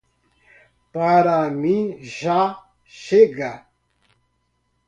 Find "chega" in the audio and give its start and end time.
2.83-3.67